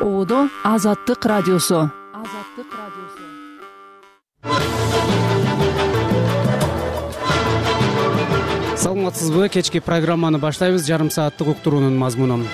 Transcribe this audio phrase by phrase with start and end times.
[0.00, 1.90] оодо азаттык радиосу.
[2.14, 3.24] Азаттык радиосу.
[8.76, 9.48] Саламатсызбы?
[9.48, 10.86] Кечки программаны баштайбыз.
[10.86, 12.44] Жарым сааттык уктуруунун мазмуну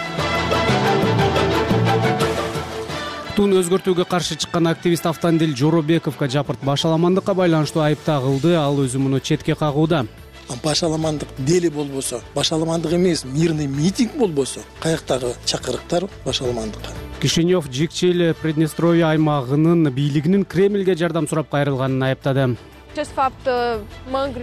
[3.37, 8.55] тун өзгөртүүгө каршы чыккан активист автандил жоробековго жапырт башаламандыкка байланыштуу айып тагылды.
[8.57, 10.07] Ал өзү муну четке кагууда
[10.63, 16.91] башаламандык деле болбосо башаламандык эмес мирный митинг болбосо каяктагы чакырыктар башаламандыкка.
[17.21, 22.57] Кишинев жикчил приднестровье аймагынын бийлигинин кремльге жардам сурап кайрылганын айыптады.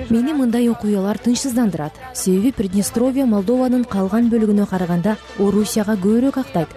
[0.09, 1.93] Мени мындай окуялар тынчсыздандырат.
[2.13, 6.69] Себеби приднестровье молдованын калган бөлүгүнө караганда орусияга көбүрөөк актайт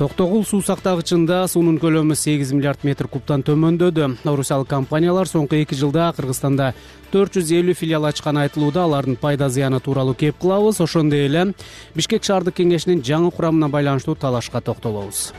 [0.00, 4.06] токтогул суу сактагычында суунун көлөмү сегиз миллиард метр кубтан төмөндөдү.
[4.24, 6.70] Орусиялык компаниялар соңку эки жылда кыргызстанда
[7.12, 10.80] төрт жүз элүү филиал ачканы айтылууда алардын пайда зыяны тууралуу кеп кылабыз.
[10.80, 11.50] Ошондой эле
[11.92, 15.34] бишкек шаардык кеңешинин жаңы курамына байланыштуу талашка токтолобуз.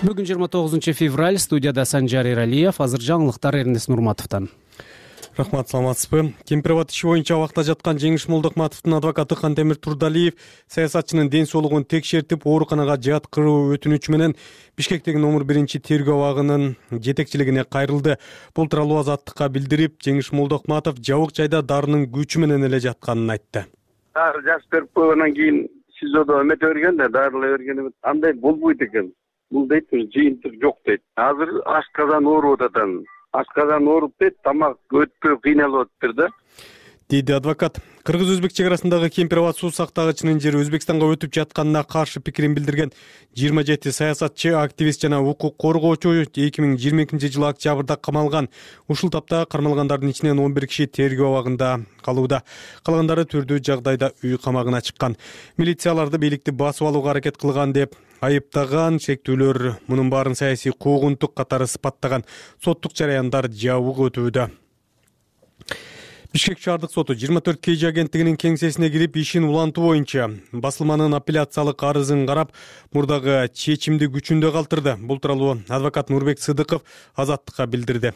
[0.00, 4.48] Бүгүн жыйырма тогузунчу февраль студияда санжар эралиев азыр жаңылыктар эрнест нурматовдон
[5.38, 10.34] рахмат саламатсызбы кемпир аба иши боюнча абакта жаткан жеңиш молдокматовдун адвокаты кантемир турдалиев
[10.68, 14.34] саясатчынын ден соолугун текшертип ооруканага жаткыруу өтүнүчү менен
[14.76, 18.18] бишкектеги номер биринчи тергөө абагынын жетекчилигине кайрылды.
[18.54, 23.66] Бул тууралуу азаттыкка билдирип жеңиш молдокматов жабык жайда дарынын күчү менен эле жатканын айтты.
[24.14, 25.66] Дары жазып берип койгондон кийин
[25.98, 29.12] сизодо эмете берген да дарылай берген андай болбойт экен.
[29.50, 31.02] Бул дейт жыйынтык жок дейт.
[31.16, 33.04] Азыр ашказан ооруп атат анын
[33.40, 36.30] ашказан ооруп дейт тамак өтпөй кыйналып атыптыр да.
[37.10, 42.22] Дейт адвокат кыргыз өзбек чек арасындагы кемпир аба суу сактагычынын жери өзбекстанга өтүп жатканына каршы
[42.24, 42.94] пикирин билдирген
[43.36, 48.48] жыйырма жети саясатчы активист жана укук коргоочу эки миң жыйырма экинчи жылы октябрда камалган.
[48.88, 52.40] Ушул тапта кармалгандардын ичинен он бир киши тергөө абагында калууда.
[52.86, 55.18] Калгандары түрдүү жагдайда үй камагына чыккан.
[55.58, 61.66] Милиция аларды бийликти басып алууга аракет кылган деп айыптаган шектүүлөр мунун баарын саясий куугунтук катары
[61.70, 62.24] сыпаттаган
[62.64, 64.48] соттук жараяндар жабык өтүүдө.
[66.34, 72.24] Бишкек шаардык соту жыйырма төрт kg агенттигинин кеңсесине кирип ишин улантуу боюнча басылманын аппеляциялык арызын
[72.26, 72.50] карап
[72.90, 74.96] мурдагы чечимди күчүндө калтырды.
[74.98, 76.82] Бул тууралуу адвокат нурбек сыдыков
[77.14, 78.14] азаттыкка билдирди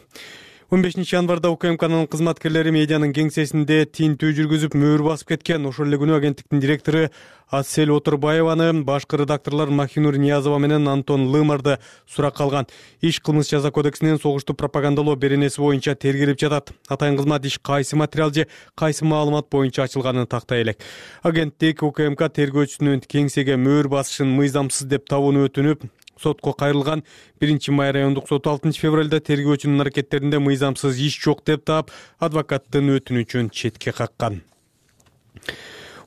[0.71, 6.13] он бешинчи январда укмкнын кызматкерлери медианын кеңсесинде тинтүү жүргүзүп мөөр басып кеткен ошол эле күнү
[6.19, 7.07] агенттиктин директору
[7.49, 12.67] асель отурбаеваны башкы редакторлор махинур ниязова менен антон лымарды суракка алган
[13.01, 16.69] иш кылмыш жаза кодексинин согушту пропагандалоо беренеси боюнча тергелип жатат.
[16.87, 20.77] Атайын кызмат иш кайсы материал же кайсы маалымат боюнча ачылганын тактай элек.
[21.23, 25.89] Агенттик укмк тергөөчүсүнүн кеңсеге мөөр басышын мыйзамсыз деп табууну өтүнүп
[26.21, 27.03] сотко кайрылган
[27.39, 33.51] биринчи май райондук соту алтынчы февралда тергөөчүнүн аракеттеринде мыйзамсыз иш жок деп таап адвокаттын өтүнүчүн
[33.55, 34.41] четке каккан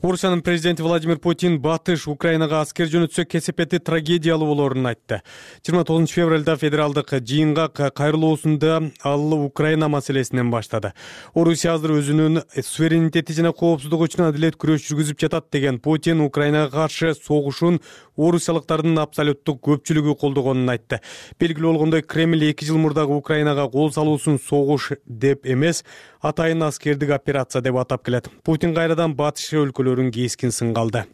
[0.02, 5.20] орусиянын президенти владимир путин батыш украинага аскер жөнөтсө кесепети трагедиялуу болоорун айтты.
[5.62, 10.92] Жыйырма тогузунчу февралда федералдык жыйынга кайрылуусунда ал украина маселесинен баштады.
[11.34, 17.14] Орусия азыр өзүнүн суверенитети жана коопсуздугу үчүн адилет күрөш жүргүзүп жатат деген путин украинага каршы
[17.14, 17.78] согушун
[18.16, 20.98] орусиялыктардын абсолюттук көпчүлүгү колдогонун айтты.
[21.38, 25.84] Белгилүү болгондой кремль эки жыл мурдагы украинага кол салуусун согуш деп эмес
[26.22, 28.31] атайын аскердик операция деп атап келет.
[28.44, 31.05] Путин кайрадан батыш өлкөлөрүн кескин сынга алды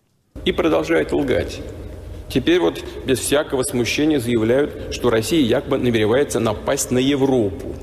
[0.44, 1.60] и продолжают лгать.
[2.28, 7.74] Теперь вот без всякого смущения заявляют что россия якобы намеревается напасть на европу.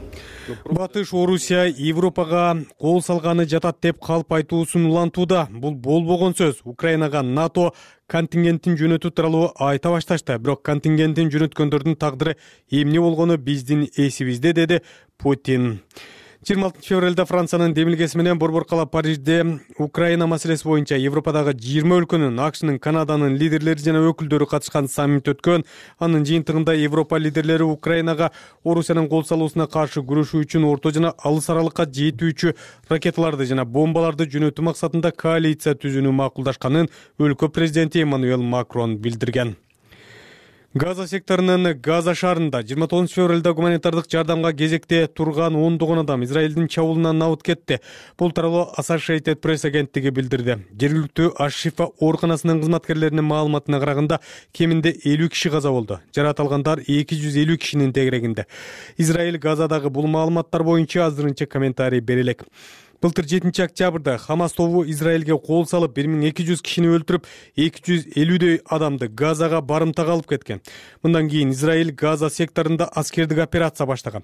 [0.66, 6.62] Батыш орусия европага кол салганы жатат деп калп айтуусун улантууда бул болбогон сөз.
[6.64, 7.74] Украинага нато
[8.08, 10.38] контингентин жөнөтүү тууралуу айта башташты.
[10.38, 12.38] Бирок контингентин жөнөткөндөрдүн тагдыры
[12.70, 14.82] эмне болгону биздин эсибизде деди
[15.18, 15.82] путин
[16.46, 19.40] жыйырма алтынчы февралда франциянын демилгеси менен борбор кала парижде
[19.80, 25.66] украина маселеси боюнча европадагы жыйырма өлкөнүн акшнын канаданын лидерлери жана өкүлдөрү катышкан саммит өткөн.
[25.98, 28.30] Анын жыйынтыгында европа лидерлери украинага
[28.64, 32.54] орусиянын кол салуусуна каршы күрөшүү үчүн орто жана алыс аралыкка жетүүчү
[32.94, 39.58] ракеталарды жана бомбаларды жөнөтүү максатында коалиция түзүүнү макулдашканын өлкө президенти эммануэл макрон билдирген
[40.76, 47.22] газа секторунун газа шаарында жыйырма тогузунчу февралда гуманитардык жардамга кезекте турган ондогон адам израилдин чабуулунан
[47.24, 47.80] абыт кетти.
[48.20, 50.58] Бул тууралуу associated пресс агенттиги билдирди.
[50.76, 54.20] Жергиликтүү аш шифа ооруканасынын кызматкерлеринин маалыматына караганда
[54.52, 56.02] кеминде элүү киши каза болду.
[56.14, 58.46] Жаракат алгандар эки жүз элүү кишинин тегерегинде.
[58.98, 62.44] Израиль газадагы бул маалыматтар боюнча азырынча комментарий бере элек
[63.02, 67.84] былтыр жетинчи октябрда хамас тобу израилге кол салып бир миң эки жүз кишини өлтүрүп эки
[67.88, 70.62] жүз элүүдөй адамды газага барымтага алып кеткен.
[71.04, 74.24] Мындан кийин израиль газа секторунда аскердик операция баштаган.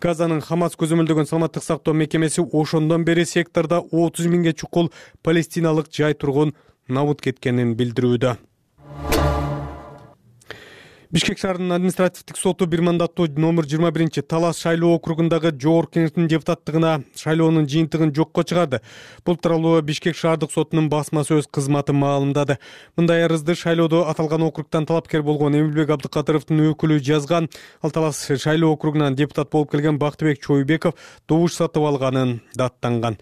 [0.00, 6.54] Газанын хамас көзөмөлдөгөн саламаттык сактоо мекемеси ошондон бери сектордо отуз миңге чукул палестиналык жай тургун
[6.88, 8.36] набыт кеткенин билдирүүдө
[11.10, 17.02] бишкек шаарынын административдик соту бир мандаттуу номер жыйырма биринчи талас шайлоо округундагы жогорку кеңештин депутаттыгына
[17.18, 18.78] шайлоонун жыйынтыгын жокко чыгарды.
[19.26, 22.60] Бул тууралуу бишкек шаардык сотунун басма сөз кызматы маалымдады.
[22.96, 27.50] Мындай арызды шайлоодо аталган округтан талапкер болгон эмилбек абдыкадыровдун өкүлү жазган.
[27.82, 30.94] Ал талас шайлоо округунан депутат болуп келген бактыбек чойбеков
[31.26, 33.18] добуш сатып алганын даттанган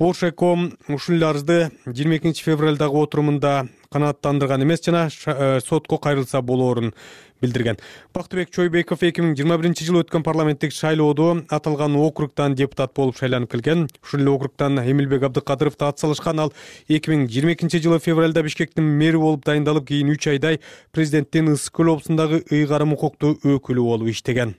[0.00, 6.94] бошеком ушул эле арызды жыйырма экинчи февралдагы отурумунда канааттандырган эмес жана э, сотко кайрылса болоорун
[7.42, 7.76] билдирген.
[8.14, 13.52] Бактыбек чойбеков эки миң жыйырма биринчи жылы өткөн парламенттик шайлоодо аталган округтан депутат болуп шайланып
[13.52, 13.90] келген.
[14.02, 16.54] Ушул эле округтан эмилбек абдыкадыровду ат салышкан ал
[16.88, 20.62] эки миң жыйырма экинчи жылы февралда бишкектин мэри болуп дайындалып кийин үч айдай
[20.96, 24.56] президенттин ысык көл облусундагы ыйгарым укуктуу өкүлү болуп иштеген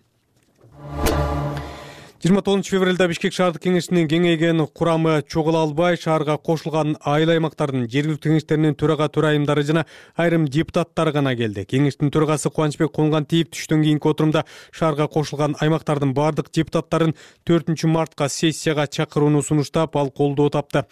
[2.22, 8.36] жыйырма тогузунчу февралда бишкек шаардык кеңешинин кеңейген курамы чогула албай шаарга кошулган айыл аймактардын жергиликтүү
[8.36, 11.64] кеңештеринин төрага төрайымдары жана айрым депутаттары гана келди.
[11.66, 17.16] Кеңештин төрагасы кубанычбек конгантиев түштөн кийинки отурумда шаарга кошулган аймактардын баардык депутаттарын
[17.50, 20.86] төртүнчү мартка сессияга чакырууну сунуштап ал колдоо тапты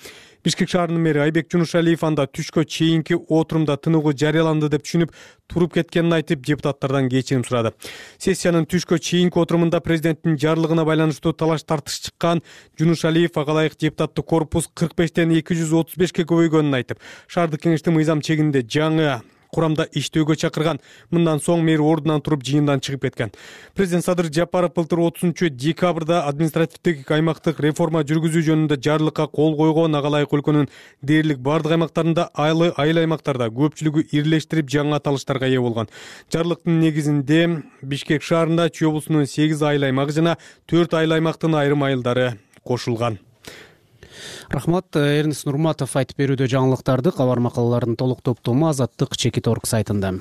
[0.44, 5.12] бишкек шаарынын мэри айбек жунушалиев анда түшкө чейинки отурумда тыныгуу жарыяланды деп түшүнүп
[5.52, 7.74] туруп кеткенин айтып депутаттардан кечирим сурады.
[8.18, 12.44] Сессиянын түшкө чейинки отурумунда президенттин жарлыгына байланыштуу талаш тартыш чыккан
[12.80, 17.98] жунушалиев ага ылайык депутаттык корпус кырк бештен эки жүз отуз бешке көбөйгөнүн айтып шаардык кеңештин
[17.98, 19.20] мыйзам чегинде жаңы
[19.54, 20.80] курамда иштөөгө чакырган.
[21.12, 23.32] Мындан соң мэр ордунан туруп жыйындан чыгып кеткен.
[23.76, 30.12] Президент садыр жапаров былтыр отузунчу декабрда административдик аймактык реформа жүргүзүү жөнүндө жарлыкка кол койгон ага
[30.12, 30.70] ылайык өлкөнүн
[31.02, 35.90] дээрлик баардык аймактарында айыл аймактарда көпчүлүгү ирилештирип жаңы аталыштарга ээ болгон
[36.34, 37.42] жарлыктын негизинде
[37.82, 40.38] бишкек шаарында чүй облусунун сегиз айыл аймагы жана
[40.70, 42.32] төрт айыл аймактын айрым айылдары
[42.64, 43.20] кошулган
[44.50, 50.16] рахмат эрнест нурматов айтып берүүдө жаңылыктарды кабар макалалардын толук топтому азаттык чекит орг сайтында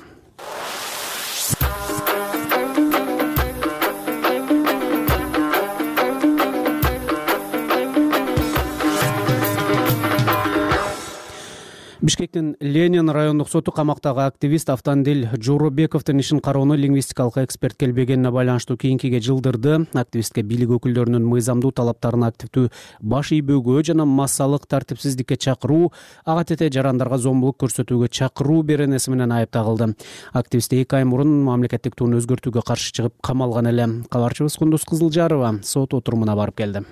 [12.09, 19.19] бишкектин ленин райондук соту камактагы активист автандил жоробековдун ишин кароону лингвистикалык эксперт келбегенине байланыштуу кийинкиге
[19.21, 19.85] жылдырды.
[19.93, 22.71] Активистке бийлик өкүлдөрүнүн мыйзамдуу талаптарына активдүү
[23.13, 25.91] баш ийбөөгө жана массалык тартипсиздикке чакыруу
[26.25, 29.93] ага тете жарандарга зомбулук көрсөтүүгө чакыруу беренеси менен айып тагылды.
[30.33, 33.85] Активист эки ай мурун мамлекеттик тууну өзгөртүүгө каршы чыгып камалган эле.
[34.09, 36.85] Кабарчыбыз кундуз кызылжарова сот отурумуна барып келди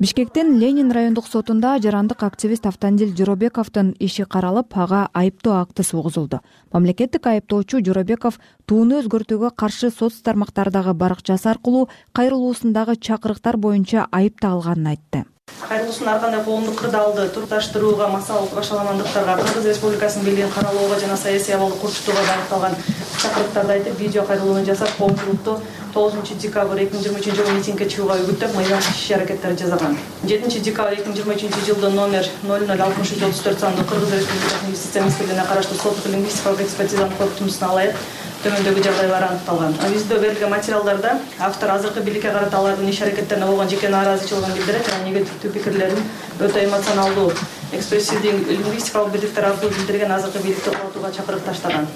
[0.00, 6.40] бишкектин ленин райондук сотунда жарандык активист автандил жоробековдун иши каралып ага айыптоо акты сугузулду.
[6.72, 14.94] Мамлекеттик айыптоочу жоробеков тууну өзгөртүүгө каршы соц тармактардагы баракчасы аркылуу кайрылуусундагы чакырыктар боюнча айып тагылганын
[14.94, 15.24] айтты
[15.68, 21.76] кайрылуусун ар кандай коомдук кырдаалды турукташтырууга массалык башаламандыктарга кыргыз республикасынын бийлигин каралоого жана саясий абалды
[21.76, 22.74] курчутууга багытталган
[23.22, 25.60] чакырыктарды айтып видео кайрылууну жасап коомчулукту
[25.94, 29.98] тогузунчу декабрь эки миң жыйырма үчүнчү жылы митингге чыгууга үгүттөп мыйзам иш аракеттери жасаган.
[30.22, 33.84] Жетинчи декабрь эки миң жыйырма үчүнчү жылы номер ноль ноль алтымыш үч отуз төрт сандуу
[33.90, 37.96] кыргыз республикасынын юстиция министрлигине караштуу соттук лингвистикалык экспертизанын корутундусуна ылайык
[38.44, 39.74] төмөндөгү жагдайлар аныкталган.
[39.92, 41.14] Биздө берилген материалдарда
[41.48, 46.04] автор азыркы бийликке карата алардын иш аракеттерине болгон жеке нааразычылыгын билдирет жана негативдүү пикирлерин
[46.40, 47.30] өтө эмоционалдуу
[47.78, 51.90] экспрессивдүү лингвистикалык бирдиктер аркылуу билдирген азыркы бийликти кубатууга чакырык таштаган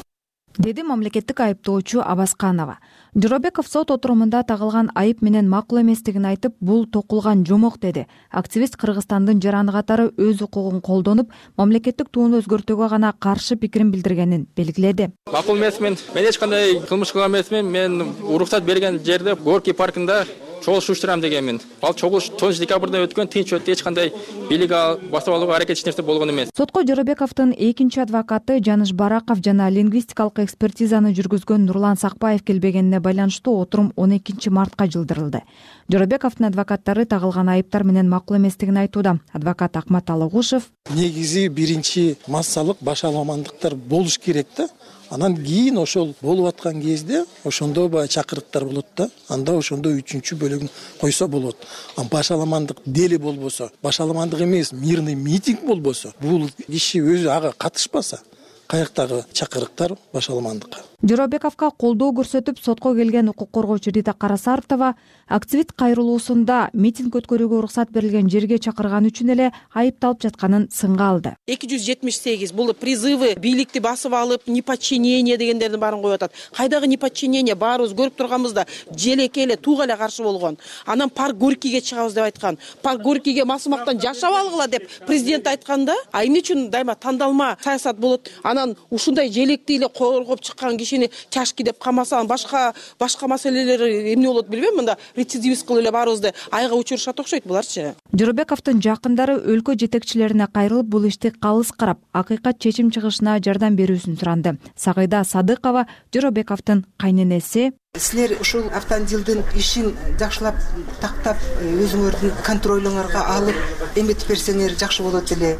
[0.58, 2.78] деди мамлекеттик айыптоочу абасканова.
[3.14, 8.06] Жоробеков сот отурумунда тагылган айып менен макул эместигин айтып бул токулган жомок деди.
[8.30, 15.10] Активист кыргызстандын жараны катары өз укугун колдонуп мамлекеттик тууну өзгөртүүгө гана каршы пикирин билдиргенин белгиледи.
[15.32, 17.70] Макул эмесмин мен эч кандай кылмыш кылган эмесмин.
[17.70, 20.24] Мен уруксат берген жерде горький паркында
[20.64, 21.60] чогулуш уюштурам дегенмин.
[21.82, 24.12] Ал чогулуш тогузунчу декабрда өткөн тынч өттү эч кандай
[24.48, 24.72] бийлик
[25.12, 26.48] басып алууга аракет эч нерсе болгон эмес.
[26.56, 33.92] Сотко жоробековдун экинчи адвокаты жаныш бараков жана лингвистикалык экспертизаны жүргүзгөн нурлан сакпаев келбегенине байланыштуу отурум
[33.96, 35.42] он экинчи мартка жылдырылды.
[35.88, 39.18] Жоробековдун адвокаттары тагылган айыптар менен макул эместигин айтууда.
[39.32, 40.70] Адвокат акмат алыгушев.
[40.90, 44.68] Негизи биринчи массалык башаламандыктар болуш керек да
[45.10, 49.10] анан кийин ошол болуп аткан кезде ошондо баягы чакырыктар болот да.
[49.28, 50.70] Анда ошондо үчүнчү бөлүгүн
[51.00, 51.56] койсо болот.
[51.96, 58.20] А башаламандык деле болбосо башаламандык эмес мирный митинг болбосо бул киши өзү ага катышпаса
[58.66, 64.94] каяктагы чакырыктар башаламандыкка жоробековго колдоо көрсөтүп сотко келген укук коргоочу рита карасартова
[65.28, 71.34] активист кайрылуусунда митинг өткөрүүгө уруксат берилген жерге чакырган үчүн эле айыпталып жатканын сынга алды.
[71.46, 76.32] Эки жүз жетимиш сегиз бул призывы бийликти басып алып неподчинение дегендердин баарын коюп атат.
[76.56, 80.58] Кайдагы неподчинение баарыбыз көрүп турганбыз да желеке эле тууга эле каршы болгон.
[80.86, 82.58] Анан парк горькийге чыгабыз деп айткан.
[82.82, 87.98] Парк горькийге масымактан жашап алгыла деп президент айткан да а эмне үчүн дайыма тандалма саясат
[87.98, 88.30] болот?
[88.42, 93.82] Анан ушундай желекти эле коргоп чыккан кишини чашки деп камаса анан башка башка маселелер
[94.14, 94.96] эмне болот билбейм мында?
[95.16, 97.94] Рецидивист кылып эле баарыбызды айга учурушат окшойт буларчы.
[98.12, 104.58] Жоробековдун жакындары өлкө жетекчилерине кайрылып бул ишти калыс карап акыйкат чечим чыгышына жардам берүүсүн суранды.
[104.76, 110.56] Сагыйда садыкова жоробековдун кайненеси силер ушул автомобилдин ишин жакшылап
[111.00, 115.52] тактап э, өзүңөрдүн контролуңарга алып эметип берсеңер жакшы болот эле.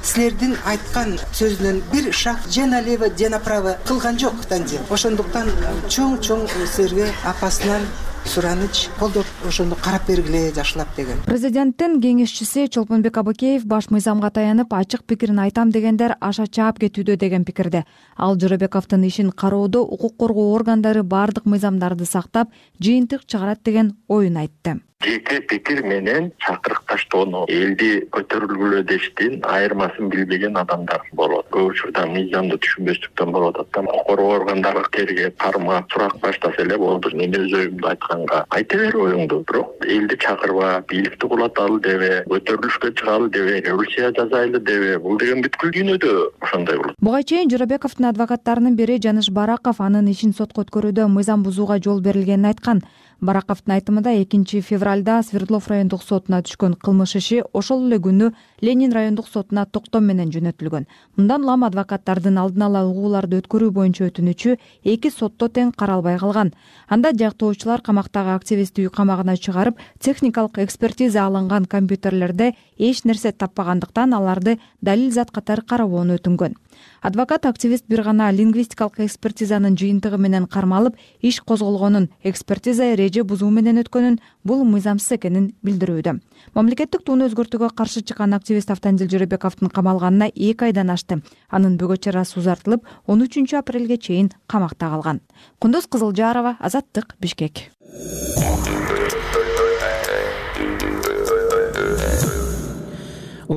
[0.00, 4.40] Силердин айткан сөзүнөн бир шаг же налево же направо кылган жок
[4.88, 5.52] ошондуктан
[5.88, 7.84] чоң чоң силерге апасынан
[8.26, 11.18] сураныч колдоп ошону карап бергиле жакшылап деген.
[11.26, 17.44] Президенттин кеңешчиси чолпонбек абыкеев баш мыйзамга таянып ачык пикирин айтам дегендер аша чаап кетүүдө деген
[17.44, 17.84] пикирде.
[18.16, 22.50] Ал жоробековдун ишин кароодо укук коргоо органдары баардык мыйзамдарды сактап
[22.80, 31.02] жыйынтык чыгарат деген оюн айтты жеке пикир менен чакырыкташтоону элди көтөрүлгүлө дештин айырмасын билбеген адамдар
[31.12, 31.48] болот.
[31.52, 33.82] Көп учурда мыйзамды түшүнбөстүктөн болуп атат да.
[33.82, 37.10] Укук коргоо органдары тергеп кармап сурак баштаса эле болду.
[37.16, 38.44] Мен өз оюмду айтканга?
[38.50, 39.42] Айта бер оюңду.
[39.48, 44.98] Бирок элди чакырба бийликти кулаталы дебе көтөрүлүшкө чыгалы дебе революция жасайлы дебе.
[44.98, 46.96] Бул деген бүткүл дүйнөдө ошондой болот.
[47.00, 52.52] Буга чейин жоробековдун адвокаттарынын бири жаныш бараков анын ишин сотко өткөрүүдө мыйзам бузууга жол берилгенин
[52.52, 52.82] айткан
[53.22, 59.26] бараковдун айтымында экинчи февралда свердлов райондук сотуна түшкөн кылмыш иши ошол эле күнү ленин райондук
[59.28, 60.86] сотуна токтом менен жөнөтүлгөн.
[61.18, 64.56] Мындан улам адвокаттардын алдын ала угууларды өткөрүү боюнча өтүнүчү
[64.94, 66.54] эки сотто тең каралбай калган.
[66.88, 74.58] Анда жактоочулар камактагы активистти үй камагына чыгарып техникалык экспертиза алынган компьютерлерде эч нерсе таппагандыктан аларды
[74.80, 76.54] далил зат катары карабоону өтүнгөн.
[77.02, 83.82] Адвокат активист бир гана лингвистикалык экспертизанын жыйынтыгы менен кармалып иш козголгонун экспертиза эреже бузуу менен
[83.82, 86.20] өткөнүн бул мыйзамсыз экенин билдирүүдө.
[86.54, 92.38] Мамлекеттик тууну өзгөртүүгө каршы чыккан активист автандил жоробековдун камалганына эки айдан ашты анын бөгөт чарасы
[92.40, 95.20] узартылып он үчүнчү апрелге чейин камакта калган.
[95.58, 97.68] Кундуз кызылжарова азаттык бишкек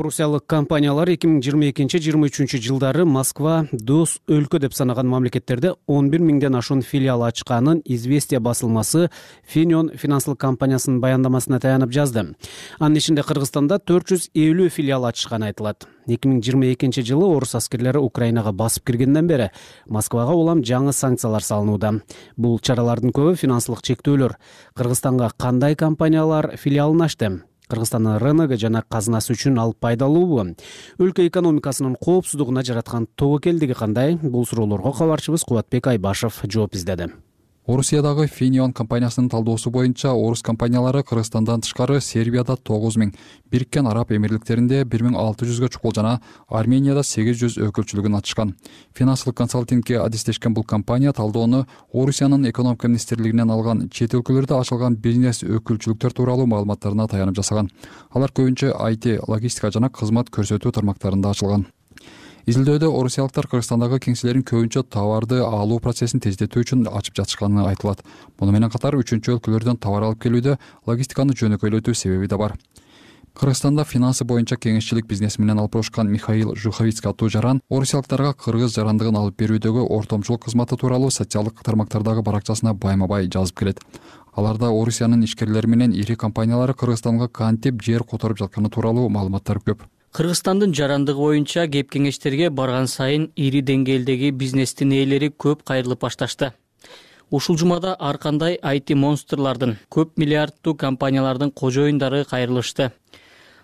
[0.06, 5.72] орусиялык компаниялар эки миң жыйырма экинчи жыйырма үчүнчү жылдары москва дос өлкө деп санаган мамлекеттерде
[5.88, 9.10] он бир миңден ашуун филиал ачканын известия басылмасы
[9.50, 12.36] фенион финансылык компаниясынын баяндамасына таянып жазды.
[12.78, 15.88] Анын ичинде кыргызстанда төрт жүз элүү филиал ачышканы айтылат.
[16.08, 19.50] эки миң жыйырма экинчи жылы орус аскерлери украинага басып киргенден бери
[19.88, 22.02] москвага улам жаңы санкциялар салынууда.
[22.38, 24.38] Бул чаралардын көбү финансылык чектөөлөр.
[24.76, 30.56] Кыргызстанга кандай компаниялар филиалын ачты кыргызстандын рнг жана казынасы үчүн ал пайдалуубу.
[31.00, 34.18] Өлкө экономикасынын коопсуздугуна жараткан тобокелдиги кандай?
[34.22, 37.12] Бул суроолорго кабарчыбыз кубатбек айбашев жооп издеди
[37.68, 43.14] орусиядагы фенион компаниясынын талдоосу боюнча орус компаниялары кыргызстандан тышкары сербияда тогуз миң
[43.52, 48.54] бириккен араб эмирликтеринде бир миң алты жүзгө чукул жана арменияда сегиз жүз өкүлчүлүгүн ачышкан.
[48.94, 56.14] Финансылык консалтингке адистешкен бул компания талдоону орусиянын экономика министрлигинен алган чет өлкөлөрдө ачылган бизнес өкүлчүлүктөр
[56.14, 57.72] тууралуу маалыматтарына таянып жасаган.
[58.14, 61.66] Алар көбүнчө айти логистика жана кызмат көрсөтүү тармактарында ачылган
[62.46, 68.04] изилдөөдө орусиялыктар кыргызстандагы кеңселерин көбүнчө товарды алуу процессин тездетүү үчүн ачып жатышканы айтылат.
[68.38, 72.54] Муну менен катар үчүнчү өлкөлөрдөн товар алып келүүдө логистиканы жөнөкөйлөтүү себеби да бар.
[73.34, 79.42] Кыргызстанда финансы боюнча кеңешчилик бизнеси менен алпошкан михаил жуховицкий аттуу жаран орусиялыктарга кыргыз жарандыгын алып
[79.42, 83.82] берүүдөгү ортомчулук кызматы тууралуу социалдык тармактардагы баракчасына байма бай жазып келет.
[84.38, 89.84] Аларда орусиянын ишкерлери менен ири компаниялары кыргызстанга кантип жер которуп жатканы тууралуу маалыматтар көп
[90.16, 96.54] кыргызстандын жарандыгы боюнча кеп кеңештерге барган сайын ири деңгээлдеги бизнестин ээлери көп кайрылып башташты.
[97.32, 102.94] Ушул жумада ар кандай айти монстрлардын көп миллиарддуу компаниялардын кожоюндары кайрылышты.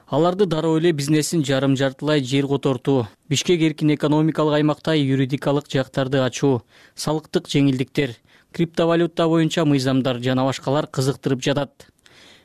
[0.07, 6.65] Аларды дароо эле бизнесин жарым жартылай жер котортуу бишкек эркин экономикалык аймакта юридикалык жактарды ачуу
[6.95, 8.17] салыктык жеңилдиктер
[8.51, 11.87] криптовалюта боюнча мыйзамдар жана башкалар кызыктырып жатат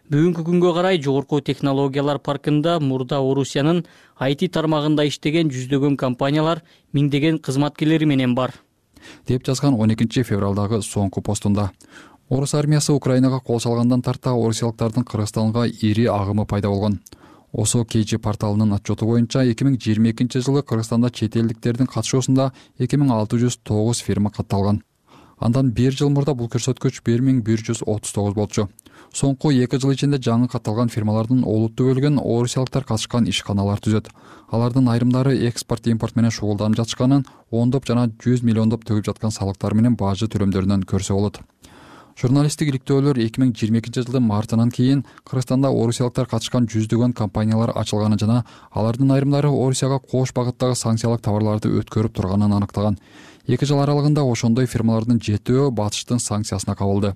[0.06, 3.80] бүгүнкү күнгө карай жогорку технологиялар паркында мурда орусиянын
[4.22, 6.60] айти тармагында иштеген жүздөгөн компаниялар
[6.94, 8.54] миңдеген кызматкерлери менен бар.
[9.26, 11.72] Деп жазган он экинчи февралдагы соңку постунда.
[12.28, 17.00] Орус армиясы украинага кол салгандан тарта орусиялыктардын кыргызстанга ири агымы пайда болгон.
[17.52, 22.94] Осо kg порталынын отчету боюнча эки миң жыйырма экинчи жылы кыргызстанда чет элдиктердин катышуусунда эки
[22.94, 24.84] миң алты жүз тогуз фирма катталган.
[25.38, 28.68] Андан бир жыл мурда бул көрсөткүч бир миң бир жүз отуз тогуз болчу
[29.16, 34.10] соңку эки жыл ичинде жаңы катталган фирмалардын олуттуу бөлүгүн орусиялыктар катышкан ишканалар түзөт.
[34.52, 39.96] Алардын айрымдары экспорт импорт менен шугулданып жатышканын ондоп жана жүз миллиондоп төгүп жаткан салыктар менен
[39.96, 41.40] бажы төлөмдөрүнөн көрсө болот.
[42.16, 48.20] Журналисттик иликтөөлөр эки миң жыйырма экинчи жылдын мартынан кийин кыргызстанда орусиялыктар катышкан жүздөгөн компаниялар ачылганын
[48.20, 48.38] жана
[48.72, 52.96] алардын айрымдары орусияга кош багыттагы санкциялык товарларды өткөрүп турганын аныктаган
[53.46, 57.14] эки жыл аралыгында ошондой фирмалардын жетөө батыштын санкциясына кабылды.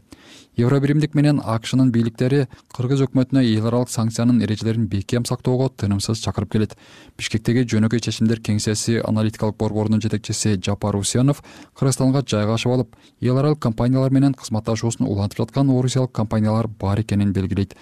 [0.56, 2.46] Евро биримдик менен акшнын бийликтери
[2.76, 6.76] кыргыз өкмөтүнө эл аралык санкциянын эрежелерин бекем сактоого тынымсыз чакырып келет.
[7.18, 11.42] Бишкектеги жөнөкөй чечимдер кеңсеси аналитикалык борборунун жетекчиси жапар усенов
[11.74, 17.74] кыргызстанга жайгашып алып эл аралык компаниялар менен кызматташуусун улантып жаткан орусиялык компаниялар бар экенин белгилейт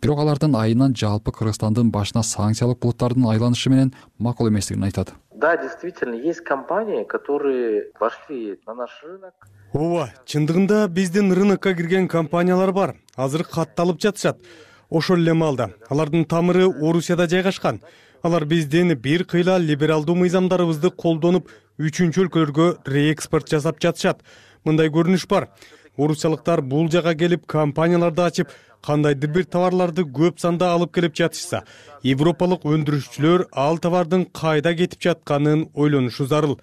[0.00, 5.14] бирок алардын айынан жалпы кыргызстандын башына санкциялык булуттардын айланышы менен макул эместигин айтат.
[5.34, 9.34] Да действительно есть компании которые вошли на наш рынок.
[9.72, 12.96] Ооба чындыгында биздин рынокко кирген компаниялар бар.
[13.16, 14.38] Азыр катталып жатышат.
[14.90, 17.80] Ошол эле маалда алардын тамыры орусияда жайгашкан.
[18.22, 24.20] Алар биздин бир кыйла либералдуу мыйзамдарыбызды колдонуп үчүнчү өлкөлөргө реэкспорт жасап жатышат.
[24.64, 25.48] Мындай көрүнүш бар.
[25.96, 28.52] Орусиялыктар бул жака келип компанияларды ачып
[28.86, 31.64] кандайдыр бир товарларды көп санда алып келип жатышса
[32.02, 36.58] европалык өндүрүшчүлөр ал товардын кайда кетип жатканын ойлонушу зарыл.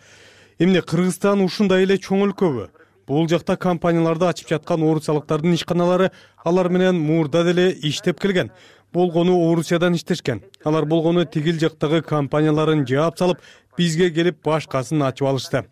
[0.60, 2.70] Эмне кыргызстан ушундай эле чоң өлкөбү
[3.08, 6.10] бул жакта компанияларды ачып жаткан орусиялыктардын ишканалары
[6.44, 8.52] алар менен мурда деле иштеп келген.
[8.94, 10.42] Болгону орусиядан иштешкен.
[10.64, 13.40] Алар болгону тигил жактагы компанияларын жаап салып
[13.78, 15.64] бизге келип башкасын ачып алышты.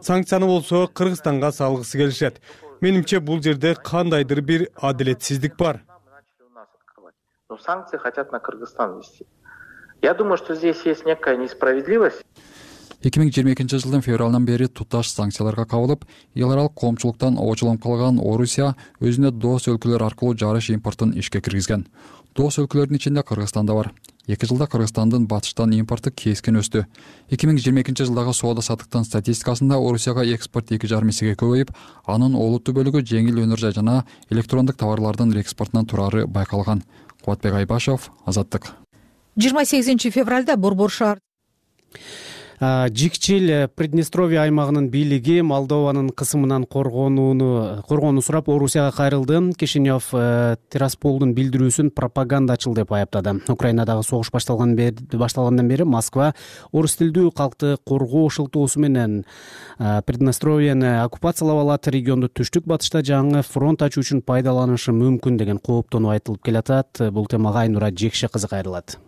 [0.00, 2.40] Санкцияны болсо кыргызстанга салгысы келишет.
[2.80, 5.82] Менимче бул жерде кандайдыр бир адилетсиздик бар
[7.50, 9.26] но санкции хотят на кыргызстан ввести.
[10.02, 12.22] Я думаю что здесь есть некая несправедливость.
[13.00, 16.02] Эки миң жыйырма экинчи жылдын февралынан бери туташ санкцияларга кабылып
[16.34, 21.86] эл аралык коомчулуктан обчуланып калган орусия өзүнө дос өлкөлөр аркылуу жарыш импортун ишке киргизген.
[22.34, 23.92] Дос өлкөлөрдүн ичинде кыргызстан да бар.
[24.26, 26.84] Эки жылда кыргызстандын батыштан импорту кескин өстү.
[27.30, 31.70] Эки миң жыйырма экинчи жылдагы соода саттыктын статистикасында орусияга экспорт эки жарым эсеге көбөйүп
[32.06, 36.82] анын олуттуу бөлүгү жеңил өнөр жай жана электрондук товарлардын экспортунан турары байкалган
[37.22, 38.72] кубатбек айбашов азаттык
[39.36, 41.18] жыйырма сегизинчи февралда борбор шаар
[42.60, 49.52] жикчил э, приднестровье аймагынын бийлиги молдованын кысымынан коргонууну коргоону сурап орусияга кайрылды.
[49.54, 56.34] Кишинев э, тирасполдун билдирүүсүн пропагандачыл деп аяптады украинадагы согуш башталгандан бери москва
[56.72, 59.24] орус тилдүү калкты коргоо шылтоосу менен
[59.78, 66.16] э, приднестровьени оккупациялап алат регионду түштүк батышта жаңы фронт ачуу үчүн пайдаланышы мүмкүн деген кооптонуу
[66.16, 66.98] айтылып келатат.
[67.12, 68.98] Бул темага айнура жекше кызы кайрылат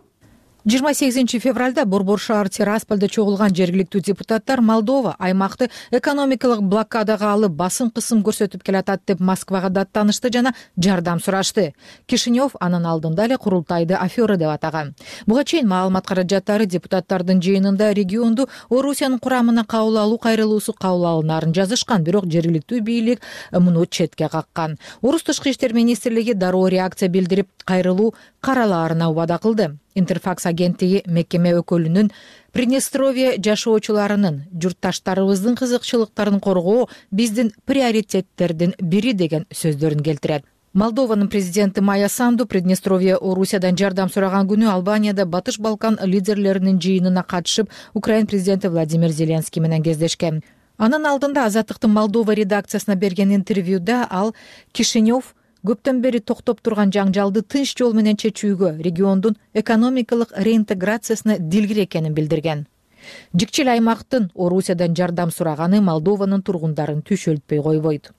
[0.66, 7.90] жыйырма сегизинчи февралда борбор шаар тирасполдо чогулган жергиликтүү депутаттар молдова аймакты экономикалык блокадага алып басым
[7.90, 11.72] кысым көрсөтүп келатат деп москвага даттанышты жана жардам сурашты.
[12.06, 14.94] Кишинев анын алдында эле курултайды афера деп атаган.
[15.26, 22.04] Буга чейин маалымат каражаттары депутаттардын жыйынында регионду орусиянын курамына кабыл алуу кайрылуусу кабыл алынаарын жазышкан
[22.04, 24.78] бирок жергиликтүү бийлик муну четке каккан.
[25.00, 32.10] Орус тышкы иштер министрлиги дароо реакция билдирип кайрылуу каралаарына убада кылды интерфакс агенттиги мекеме өкүлүнүн
[32.52, 40.44] приднестровье жашоочуларынын журтташтарыбыздын кызыкчылыктарын коргоо биздин приоритеттердин бири деген сөздөрүн келтирет.
[40.72, 47.70] Молдованын президенти майя санду приднестровье орусиядан жардам сураган күнү албанияда батыш балкан лидерлеринин жыйынына катышып
[47.92, 50.44] украин президенти владимир зеленский менен кездешкен.
[50.78, 54.32] Анын алдында азаттыктын молдова редакциясына берген интервьюда ал
[54.72, 55.34] кишинев
[55.66, 62.66] көптөн бери токтоп турган жаңжалды тынч жол менен чечүүгө региондун экономикалык реинтеграциясына дилгир экенин билдирген.
[63.34, 68.10] Жикчил аймактын орусиядан жардам сураганы молдованын тургундарын түйшөлтпөй койбойт.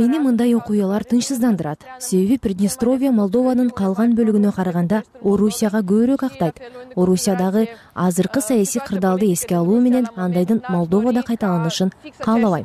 [0.00, 1.84] Мени мындай окуялар тынчсыздандырат.
[1.98, 6.62] Себеби приднестровье молдованын калган бөлүгүнө караганда орусияга көбүрөөк актайт.
[6.96, 11.92] Орусиядагы азыркы саясий кырдаалды эске алуу менен андайдын молдовада кайталанышын
[12.24, 12.64] каалабайм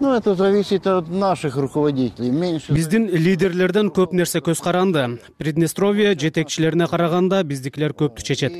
[0.00, 2.30] ну это зависит от наших руководителей.
[2.30, 5.18] Меньше биздин лидерлерден көп нерсе көз каранды.
[5.38, 8.52] Приднестровье жетекчилерине караганда биздикилер көптү чечет.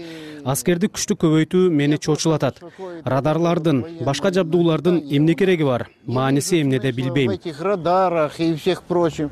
[0.44, 2.62] Аскерди күчтүү көбөйтүү мени чочулатат.
[3.04, 5.88] Радарлардын башка жабдуулардын эмне кереги бар?
[6.06, 7.30] Мааниси эмнеде билбейм.
[7.30, 9.30] В этих радарах и всех прочим.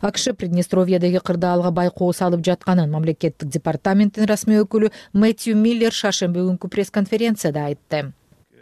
[0.00, 6.90] Акш приднестровьедеги кырдаалга байкоо салып жатканын мамлекеттик департаменттин расмий өкүлү мэтью миллер шаршемби күнкү пресс
[6.90, 8.12] конференцияда айтты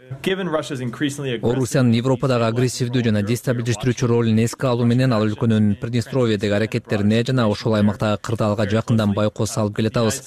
[0.07, 7.75] орусиянын европадагы агрессивдүү жана дестабилдештирүүчү ролун эске алуу менен ал өлкөнүн приднестровиядеги аракеттерине жана ошол
[7.75, 10.21] аймактагы кырдаалга жакындан байкоос салып келатабыз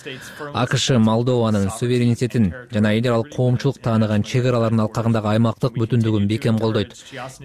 [0.52, 6.92] акш молдованын суверенитетин жана эл аралык коомчулук тааныган чек араларынын алкагындагы аймактык бүтүндүгүн бекем колдойт.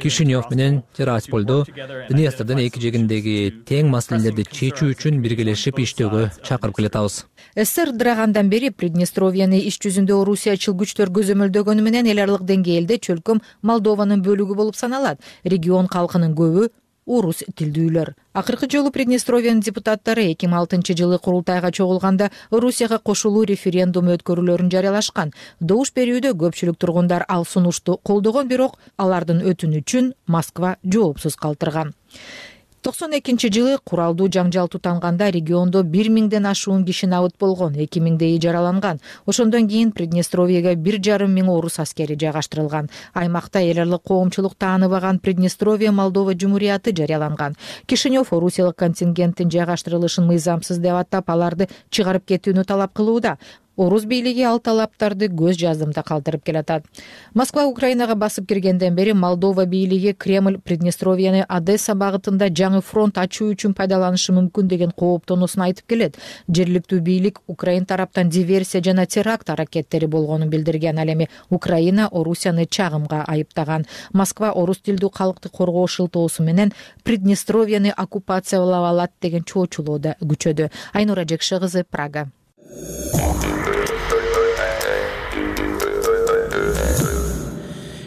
[0.01, 1.63] Кишинев менен тирасполдо
[2.09, 7.23] днестрдин эки жээгиндеги тең маселелерди чечүү үчүн биргелешип иштөөгө чакырып келатабыз
[7.55, 14.55] ссср ыдырагандан бери приднестровияны иш жүзүндө орусиячыл күчтөр көзөмөлдөгөнү менен эл деңгээлде чөлкөм молдованын бөлүгү
[14.55, 15.21] болуп саналат.
[15.43, 16.69] Регион калкынын көбү
[17.05, 18.13] орус тилдүүлөр.
[18.33, 25.33] Акыркы жолу приднестровиянын депутаттары эки миң алтынчы жылы курултайга чогулганда орусияга кошулуу референдум өткөрүүлөрүн жарыялашкан.
[25.59, 31.93] Добуш берүүдө көпчүлүк тургундар ал сунушту колдогон бирок алардын өтүнүчүн москва жоопсуз калтырган
[32.85, 38.37] токсон экинчи жылы куралдуу жаңжал тутанганда региондо бир миңден ашуун киши набыт болгон эки миңдейи
[38.43, 38.99] жараланган.
[39.25, 42.91] Ошондон кийин приднестровияга бир жарым миң орус аскери жайгаштырылган.
[43.15, 47.57] Аймакта эл аралык коомчулук тааныбаган приднестровия молдова жумурияты жарыяланган.
[47.87, 53.39] Кишинев орусиялык контингенттин жайгаштырылышын мыйзамсыз деп атап аларды чыгарып кетүүнү талап кылууда
[53.77, 56.85] орус бийлиги ал талаптарды көз жаздымда калтырып келатат.
[57.33, 63.75] Москва украинага басып киргенден бери молдова бийлиги кремль приднестровияны одесса багытында жаңы фронт ачуу үчүн
[63.75, 66.17] пайдаланышы мүмкүн деген кооптонуусун айтып келет.
[66.47, 73.23] Жергиликтүү бийлик украин тараптан диверсия жана теракт аракеттери болгонун билдирген ал эми украина орусияны чагымга
[73.27, 73.85] айыптаган.
[74.13, 76.71] Москва орус тилдүү калкты коргоо шылтоосу менен
[77.03, 80.71] приднестровияны оккупациялап алат деген чоочулоо да күчөдү.
[80.93, 82.29] Айнура жекше кызы прага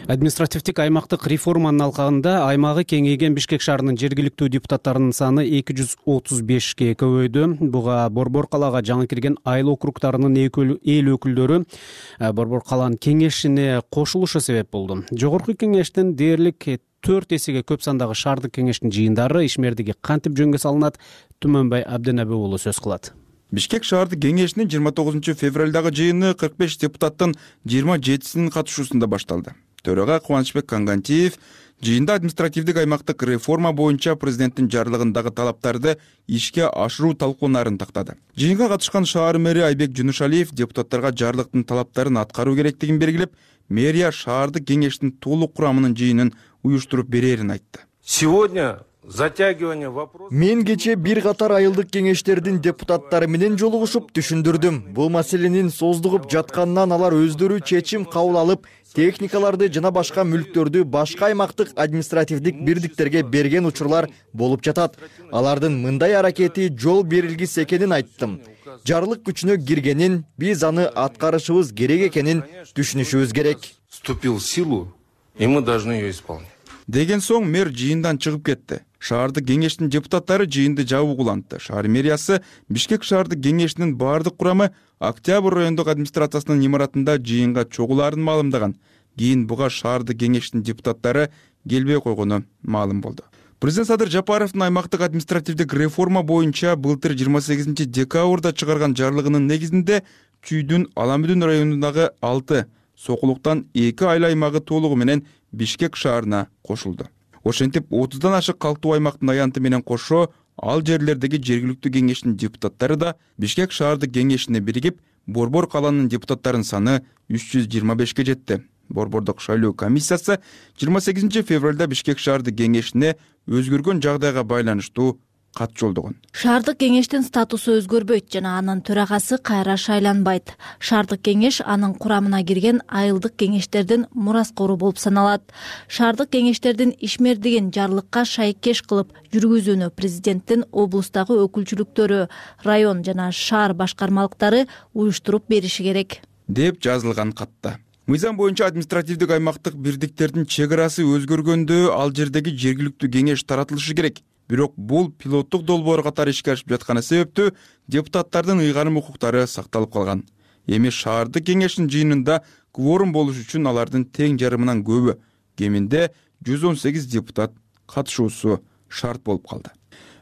[0.09, 6.95] административдик аймактык реформанын алкагында аймагы кеңейген бишкек шаарынын жергиликтүү депутаттарынын саны эки жүз отуз бешке
[6.97, 7.43] көбөйдү.
[7.69, 14.71] Буга борбор калаага жаңы кирген айыл округдарынын эл өкүлдөрү э, борбор каланын кеңешине кошулушу себеп
[14.71, 15.03] болду.
[15.11, 16.65] Жогорку кеңештин дээрлик
[17.05, 20.97] төрт эсеге көп сандагы шаардык кеңештин жыйындары ишмердиги кантип жөнгө салынат
[21.37, 23.13] түмөнбай абденеби уулу сөз кылат.
[23.53, 30.19] Бишкек шаардык кеңешинин жыйырма тогузунчу февралдагы жыйыны кырк беш депутаттын жыйырма жетисинин катышуусунда башталды төрага
[30.19, 31.37] кубанычбек кангантиев
[31.81, 38.17] жыйында административдик аймактык реформа боюнча президенттин жарлыгындагы талаптарды ишке ашыруу талкуунарын тактады.
[38.35, 43.31] Жыйынга катышкан шаар мэри айбек жунушалиев депутаттарга жарлыктын талаптарын аткаруу керектигин белгилеп
[43.69, 47.85] мэрия шаардык кеңештин толук курамынын жыйынын уюштуруп берерин айтты.
[48.03, 54.93] Сегодня затягивание вопрос мен кечээ бир катар айылдык кеңештердин депутаттары менен жолугушуп түшүндүрдүм.
[54.93, 61.73] Бул маселенин создугуп жатканынан алар өздөрү чечим кабыл алып техникаларды жана башка мүлктөрдү башка аймактык
[61.75, 64.97] административдик бирдиктерге берген учурлар болуп жатат.
[65.31, 68.41] Алардын мындай аракети жол берилгис экенин айттым.
[68.85, 72.43] Жарлык күчүнө киргенин биз аны аткарышыбыз керек экенин
[72.75, 73.73] түшүнүшүбүз керек.
[73.89, 74.93] Вступил в силу
[75.37, 76.47] и мы должны ее исполнять.
[76.87, 83.03] Деген соң мэр жыйындан чыгып кетти шаардык кеңештин депутаттары жыйынды жабуу кылантты шаар мэриясы бишкек
[83.07, 88.75] шаардык кеңешинин баардык курамы октябрь райондук администрациясынын имаратында жыйынга чогулаарын маалымдаган.
[89.17, 91.29] Кийин буга шаардык кеңештин депутаттары
[91.67, 93.23] келбей койгону маалым болду.
[93.59, 100.03] Президент садыр жапаровдун аймактык административдик реформа боюнча былтыр жыйырма сегизинчи декабрда чыгарган жарлыгынын негизинде
[100.43, 107.09] чүйдүн аламүдүн районундагы алты сокулуктан эки айыл аймагы толугу менен бишкек шаарына кошулду
[107.43, 113.71] ошентип отуздан ашык калктуу аймактын аянты менен кошо ал жерлердеги жергиликтүү кеңештин депутаттары да бишкек
[113.71, 116.99] шаардык кеңешине биригип борбор каланын депутаттарынын саны
[117.29, 118.63] үч жүз жыйырма бешке жетти.
[118.89, 120.39] Борбордук шайлоо комиссиясы
[120.79, 125.19] жыйырма сегизинчи февралда бишкек шаардык кеңешине өзгөргөн жагдайга байланыштуу
[125.55, 126.15] кат жолдогон.
[126.31, 130.53] Шаардык кеңештин статусу өзгөрбөйт жана анын төрагасы кайра шайланбайт.
[130.79, 135.43] Шаардык кеңеш анын курамына кирген айылдык кеңештердин мураскору болуп саналат.
[135.87, 142.23] Шаардык кеңештердин ишмердигин жарлыкка шайкеш кылып жүргүзүүнү президенттин облустагы өкүлчүлүктөрү
[142.63, 146.21] район жана шаар башкармалыктары уюштуруп бериши керек.
[146.47, 147.79] Деп жазылган катта.
[148.09, 154.73] Мыйзам боюнча административдик аймактык бирдиктердин чек арасы өзгөргөндө ал жердеги жергиликтүү кеңеш таратылышы керек бирок
[154.75, 157.53] бул пилоттук долбоор катары ишке ашып жатканы себептүү
[157.87, 160.25] депутаттардын ыйгарым укуктары сакталып калган.
[160.67, 162.41] Эми шаардык кеңештин жыйынында
[162.73, 165.19] кворум болуш үчүн алардын тең жарымынан көбү
[165.57, 166.09] кеминде
[166.45, 167.53] жүз он сегиз депутат
[167.87, 169.69] катышуусу шарт болуп калды.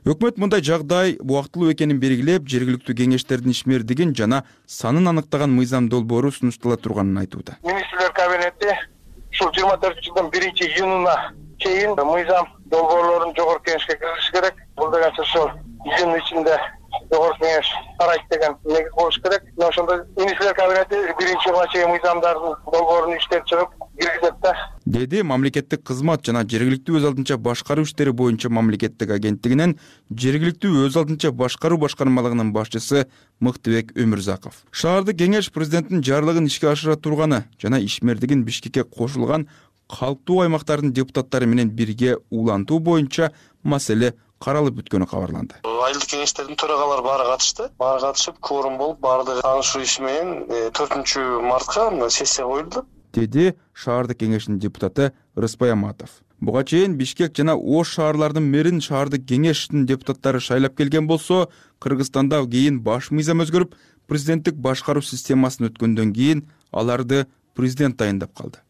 [0.08, 6.78] Өкмөт мындай жагдай убактылуу экенин белгилеп жергиликтүү кеңештердин ишмердигин жана санын аныктаган мыйзам долбоору сунуштала
[6.78, 7.58] турганын айтууда.
[7.63, 8.72] Министрлер кабинети
[9.34, 11.18] ушул жыйырма төртүнчү жылдын биринчи июнуна
[11.60, 14.56] чейин мыйзам долбоорлорун жогорку кеңешке киргизиш керек.
[14.76, 15.50] Бул деген сөз ушул
[15.86, 16.58] июнь ичинде
[17.12, 19.43] жогорку кеңеш карайт деген негиз болуш керек.
[19.58, 23.78] Мына ошондо министрлер кабинети биринчи июнга чейин мыйзамдардын долбоорун иштеп чыгып
[24.86, 29.76] деди мамлекеттик кызмат жана жергиликтүү өз алдынча башкаруу иштери боюнча мамлекеттик агенттигинин
[30.10, 33.08] жергиликтүү өз алдынча башкаруу башкармалыгынын башчысы
[33.39, 34.54] мыктыбек өмүрзаков.
[34.72, 39.48] Шаардык кеңеш президенттин жарлыгын ишке ашыра турганы жана ишмердигин бишкекке кошулган
[39.88, 43.32] калктуу аймактардын депутаттары менен бирге улантуу боюнча
[43.63, 45.62] маселе каралып бүткөнү кабарланды.
[45.63, 47.69] Айылдык кеңештердин төрагалары баары катышты.
[47.80, 52.86] Баары катышып кворум болуп баардыгы таанышуу иши менен э, төртүнчү мартка мына сессия коюлду.
[53.13, 56.21] Деди шаардык кеңештин депутаты рыспай аматов.
[56.39, 61.47] Буга чейин бишкек жана ош шаарларынын мэрин шаардык кеңештин депутаттары шайлап келген болсо
[61.80, 63.73] кыргызстанда кийин баш мыйзам өзгөрүп
[64.08, 68.62] президенттик башкаруу системасына өткөндөн кийин аларды президент дайындап калды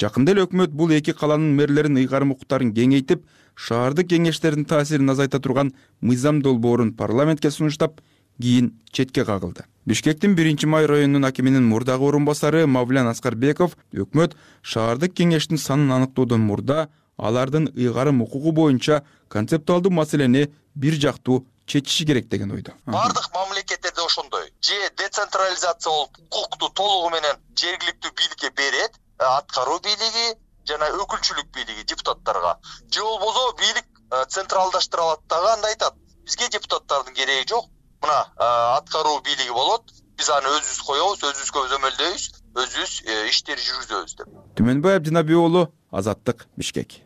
[0.00, 5.74] жакында эле өкмөт бул эки каланын мэрлерин ыйгарым укуктарын кеңейтип шаардык кеңештердин таасирин азайта турган
[6.00, 8.00] мыйзам долбоорун парламентке сунуштап
[8.40, 9.64] кийин четке кагылды.
[9.84, 16.40] Бишкектин биринчи май районунун акиминин мурдагы орун басары мавлян аскарбеков өкмөт шаардык кеңештин санын аныктоодон
[16.40, 24.00] мурда алардын ыйгарым укугу боюнча концептуалдуу маселени бир жактуу чечиши керек деген ойдо баардык мамлекеттерде
[24.06, 24.52] ошондой.
[24.62, 30.36] Же децентрализация болуп укукту толугу менен жергиликтүү бийликке берет аткаруу бийлиги
[30.68, 32.58] жана өкүлчүлүк бийлиги депутаттарга.
[32.90, 35.94] Же болбосо бийлик э, централдаштыра алат дагы анда айтат.
[36.24, 37.66] Бизге депутаттардын кереги жок.
[38.02, 38.44] Мына э,
[38.78, 39.92] аткаруу бийлиги болот.
[40.16, 42.24] Биз аны өзүбүз коебуз өзүбүз көзөмөлдөйбүз
[42.60, 42.96] өзүбүз
[43.30, 44.34] иштерди жүргүзөбүз деп.
[44.58, 47.00] Түмөнбай абдинаби уулу азаттык бишкек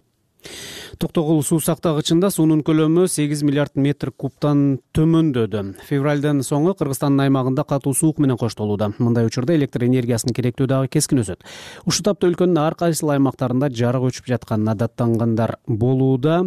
[1.00, 5.62] токтогул суу сактагычында суунун көлөмү сегиз миллиард метр кубтан төмөндөдү.
[5.88, 8.92] Февралдын соңу кыргызстандын аймагында катуу суук менен коштолууда.
[8.98, 11.44] Мындай учурда электр энергиясынын керектөө дагы кескин өсөт.
[11.84, 16.42] Ушул тапта өлкөнүн ар кайсыл аймактарында жарык өчүп жатканына даттангандар болууда.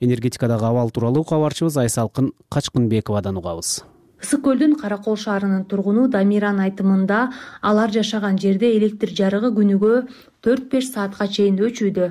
[0.00, 3.78] Энергетикадагы абал тууралуу кабарчыбыз айсалкын качкынбековадан угабыз
[4.22, 7.18] ысык көлдүн кара кол шаарынын тургуну дамиранын айтымында
[7.70, 9.92] алар жашаган жерде электр жарыгы күнүгө
[10.42, 12.08] төрт беш саатка чейин өчүүдө.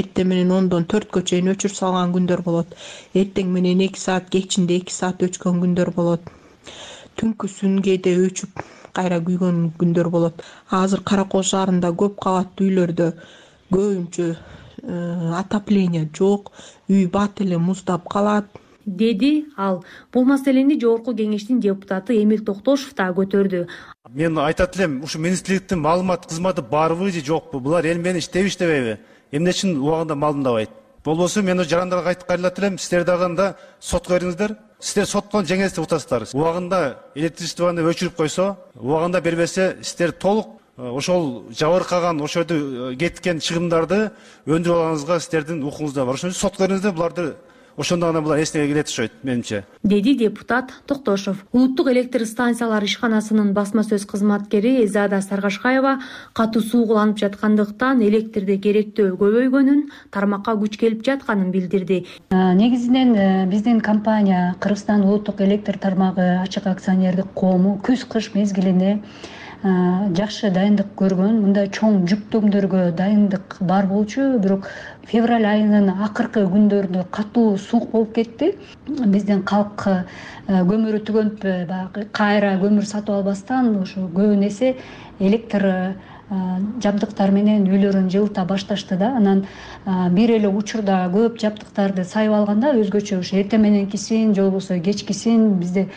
[0.00, 2.72] Эртең менен ондон төрткө чейин өчүрүп салган күндөр болот.
[3.20, 6.32] Эртең менен эки саат кечинде эки саат өчкөн күндөр болот.
[7.20, 8.64] Түнкүсүн кээде өчүп
[8.96, 10.42] кайра күйгөн күндөр болот.
[10.70, 13.12] Азыр кара кол шаарында көп кабаттуу үйлөрдө
[13.74, 14.36] көбүнчө э,
[15.40, 16.52] отопление жок
[16.88, 18.48] үй бат эле муздап калат
[18.86, 23.66] деди ал бул маселени жогорку кеңештин депутаты эмил токтошов дагы көтөрдү.
[24.10, 27.60] Мен айтат элем ушу министрликтин маалымат кызматы барбы же жокпу?
[27.60, 28.98] Булар эл менен иштейби иштебейби
[29.32, 30.70] эмне үчүн убагында маалымдабайт?
[31.04, 34.56] Болбосо мен жарандарга айтып кайрылат элем силер дагы анда сотко бериңиздер.
[34.80, 41.44] Силер соттон жеңесиз деп атасыздар убагында электричествону өчүрүп койсо убагында бербесе силер толук э, ошол
[41.50, 44.10] жабыркаган ошол жерде э, кеткен чыгымдарды
[44.46, 46.14] өндүрүп алганыңызга силердин укугуңузда бар.
[46.14, 47.34] Ошон үчүн сотко бериңиздер буларды
[47.76, 49.64] ошондо гана булар эсине келет окшойт менимче.
[49.82, 55.98] Деди депутат токтошов улуттук электр станциялар ишканасынын басма сөз кызматкери элзада саргашкаева
[56.32, 62.06] катуу суу уланып жаткандыктан электрде керектөө көбөйгөнүн тармакка күч келип жатканын билдирди.
[62.30, 69.02] Негизинен биздин компания кыргызстан улуттук электр тармагы ачык акционердик коому күз кыш мезгилине
[69.64, 74.66] жакшы дайындык көргөн мындай чоң жүктөмдөргө дайындык бар болчу бирок
[75.08, 78.50] февраль айынын акыркы күндөрүндө катуу суук болуп кетти.
[78.86, 79.86] Биздин калк
[80.48, 84.74] көмүрү түгөнүп баягы кайра көмүр сатып албастан ушу көбүн эсе
[85.18, 85.64] электр
[86.84, 89.14] жабдыктар менен үйлөрүн жылыта башташты да.
[89.16, 89.46] Анан
[90.12, 95.88] бир эле учурда көп жабдыктарды сайып алганда өзгөчө ушу эртең мененкисин же болбосо кечкисин бизде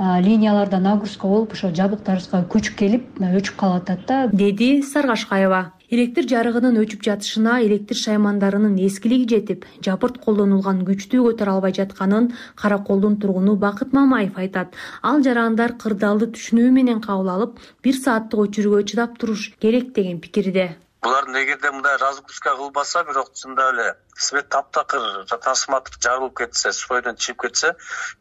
[0.00, 4.20] линияларда нагрузка болуп ошо жабдыктарыбызга күч келип өчүп калып атат да.
[4.32, 11.74] Деди саргашкаева электр жарыгынын өчүп жатышына электр шаймандарынын эскилиги жетип жапырт колдонулган күчтү көтөрө албай
[11.76, 14.72] жатканын кара колдун тургуну бакыт мамаев айтат.
[15.02, 20.70] Ал жарандар кырдаалды түшүнүү менен кабыл алып бир сааттык өчүрүүгө чыдап туруш керек деген пикирде
[21.02, 23.86] булар эгерде мындай разгрузка кылбаса бирок чындап эле
[24.26, 27.70] свет таптакыр трансформатор жарылып кетсе стройдон чыгып кетсе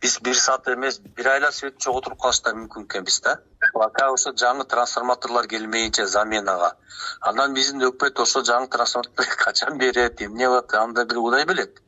[0.02, 3.36] биз бир саат эмес бир айлап светти жоготуруп калыш да мүмкүн экенбиз да.
[3.74, 6.72] Пока ошо жаңы трансформаторлор келмейинче заменага.
[7.20, 11.84] Анан биздин өкмөт ошол жаңы трансформаторлорду качан берет эмне кылат аны да бир кудай билет.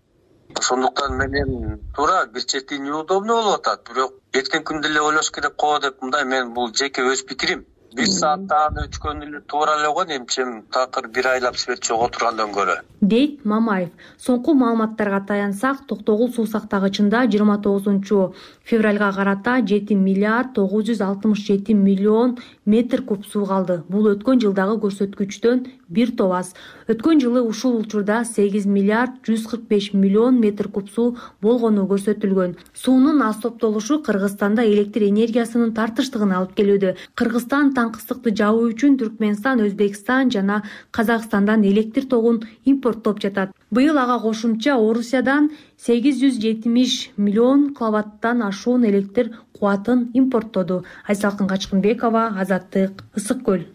[0.60, 3.88] Ошондуктан менен туура бир чети неудобно болуп атат.
[3.88, 8.08] Бирок эртеңки күндү эле ойлош керек го деп мындай мен бул жеке өз пикирим бир
[8.08, 12.78] сааттан өчкөн эле туура эле го эмче такыр бир айлап свет жоготургандан көрө.
[13.02, 13.90] Дейт мамаев
[14.22, 21.46] соңку маалыматтарга таянсак токтогул суу сактагычында жыйырма тогузунчу февралга карата жети миллиард тогуз жүз алтымыш
[21.48, 23.82] жети миллион метр куб суу калды.
[23.90, 26.54] Бул өткөн жылдагы көрсөткүчтөн бир топ аз.
[26.88, 32.56] Өткөн жылы ушул учурда сегиз миллиард жүз кырк беш миллион метр куб суу болгону көрсөтүлгөн.
[32.74, 36.96] Суунун аз топтолушу кыргызстанда электр энергиясынын тартыштыгына алып келүүдө.
[37.16, 40.62] Кыргызстан таңкыстыкты жабуу үчүн түркмөнстан өзбекстан жана
[40.94, 43.52] казакстандан электр тогун импорттоп жатат.
[43.72, 50.84] Быйыл ага кошумча орусиядан сегиз жүз жетимиш миллион киловаттан ашуун электр кубатын импорттоду.
[51.08, 53.66] Айсалкын качкынбекова азаттык ысык көл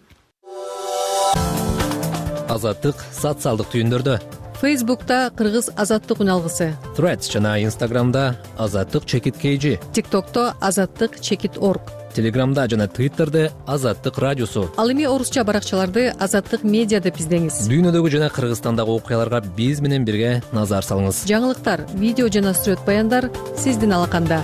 [2.57, 4.21] азаттык социалдык түйүндөрдө
[4.61, 11.59] фейсбукта кыргыз азаттык үн алгысы threads жана инстаграмда азаттык чекит kg тик токто азаттык чекит
[11.59, 11.83] орг.
[12.17, 14.71] Телеграмда жана твиттерде азаттык радиосу.
[14.79, 20.43] Ал эми орусча баракчаларды азаттык медиа деп издеңиз дүйнөдөгү жана кыргызстандагы окуяларга биз менен бирге
[20.53, 21.27] назар салыңыз.
[21.29, 23.29] Жаңылыктар видео жана сүрөт баяндар
[23.61, 24.41] сиздин алаканда